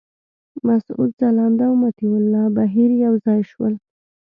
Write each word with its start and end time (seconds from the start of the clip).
مسعود 0.67 1.09
ځلاند 1.19 1.59
او 1.67 1.73
مطیع 1.83 2.11
الله 2.19 2.45
بهیر 2.55 2.91
یو 3.05 3.13
ځای 3.25 3.41
شول. 3.51 3.73